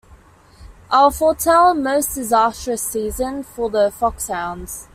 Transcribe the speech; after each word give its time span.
I'll 0.89 1.11
foretell 1.11 1.69
a 1.69 1.75
most 1.75 2.15
disastrous 2.15 2.81
season 2.81 3.43
for 3.43 3.69
the 3.69 3.91
foxhounds. 3.91 4.87